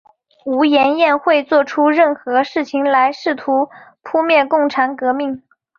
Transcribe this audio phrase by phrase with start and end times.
[0.45, 3.69] 吴廷琰会作出任何事情来试图
[4.01, 5.43] 扑灭共产革命。